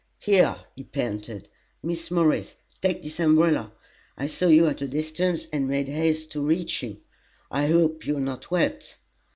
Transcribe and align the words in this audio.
"Here," 0.17 0.59
he 0.75 0.83
panted, 0.83 1.47
"Miss 1.83 2.09
Morris, 2.09 2.55
take 2.81 3.03
this 3.03 3.19
umbrella! 3.19 3.71
I 4.17 4.25
saw 4.25 4.47
you 4.47 4.65
at 4.65 4.81
a 4.81 4.87
distance, 4.87 5.45
and 5.53 5.67
made 5.67 5.89
haste 5.89 6.31
to 6.31 6.41
reach 6.41 6.81
you. 6.81 6.97
I 7.51 7.67
hope 7.67 8.07
you're 8.07 8.19
not 8.19 8.49
wet." 8.49 8.97